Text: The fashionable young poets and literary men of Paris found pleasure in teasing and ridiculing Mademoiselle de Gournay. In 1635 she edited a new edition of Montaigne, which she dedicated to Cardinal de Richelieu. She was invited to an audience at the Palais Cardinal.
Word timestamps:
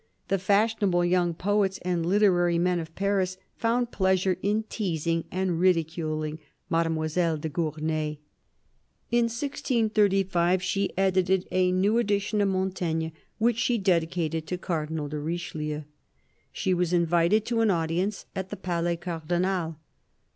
The 0.29 0.39
fashionable 0.39 1.05
young 1.05 1.35
poets 1.35 1.77
and 1.83 2.03
literary 2.03 2.57
men 2.57 2.79
of 2.79 2.95
Paris 2.95 3.37
found 3.55 3.91
pleasure 3.91 4.35
in 4.41 4.63
teasing 4.63 5.25
and 5.29 5.59
ridiculing 5.59 6.39
Mademoiselle 6.71 7.37
de 7.37 7.47
Gournay. 7.49 8.17
In 9.11 9.25
1635 9.25 10.63
she 10.63 10.97
edited 10.97 11.47
a 11.51 11.71
new 11.71 11.99
edition 11.99 12.41
of 12.41 12.49
Montaigne, 12.49 13.09
which 13.37 13.59
she 13.59 13.77
dedicated 13.77 14.47
to 14.47 14.57
Cardinal 14.57 15.07
de 15.07 15.19
Richelieu. 15.19 15.83
She 16.51 16.73
was 16.73 16.93
invited 16.93 17.45
to 17.45 17.61
an 17.61 17.69
audience 17.69 18.25
at 18.35 18.49
the 18.49 18.57
Palais 18.57 18.97
Cardinal. 18.97 19.75